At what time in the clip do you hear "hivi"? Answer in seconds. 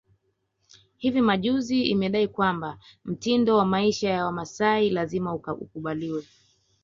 0.97-1.21